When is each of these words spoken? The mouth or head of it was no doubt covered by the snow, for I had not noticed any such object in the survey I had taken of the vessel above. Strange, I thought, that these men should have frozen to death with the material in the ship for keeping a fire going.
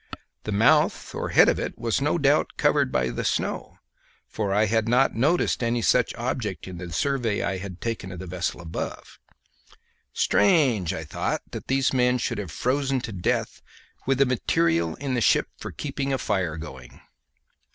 The 0.45 0.51
mouth 0.51 1.13
or 1.13 1.29
head 1.29 1.47
of 1.47 1.59
it 1.59 1.77
was 1.77 2.01
no 2.01 2.17
doubt 2.17 2.53
covered 2.57 2.91
by 2.91 3.11
the 3.11 3.23
snow, 3.23 3.77
for 4.27 4.51
I 4.51 4.65
had 4.65 4.87
not 4.89 5.13
noticed 5.13 5.61
any 5.61 5.83
such 5.83 6.15
object 6.15 6.67
in 6.67 6.79
the 6.79 6.91
survey 6.91 7.43
I 7.43 7.57
had 7.57 7.79
taken 7.79 8.11
of 8.11 8.17
the 8.17 8.25
vessel 8.25 8.61
above. 8.61 9.19
Strange, 10.11 10.91
I 10.91 11.03
thought, 11.03 11.43
that 11.51 11.67
these 11.67 11.93
men 11.93 12.17
should 12.17 12.39
have 12.39 12.49
frozen 12.51 12.99
to 13.01 13.11
death 13.11 13.61
with 14.07 14.17
the 14.17 14.25
material 14.25 14.95
in 14.95 15.13
the 15.13 15.21
ship 15.21 15.49
for 15.59 15.69
keeping 15.71 16.11
a 16.11 16.17
fire 16.17 16.57
going. 16.57 17.01